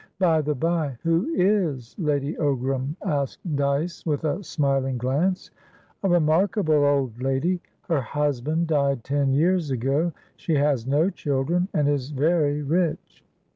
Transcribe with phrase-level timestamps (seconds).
[0.17, 5.51] "By the bye, who is Lady Ogram?" asked Dyce, with a smiling glance.
[6.01, 7.61] "A remarkable old lady.
[7.83, 13.23] Her husband died ten years ago; she has no children, and is very rich.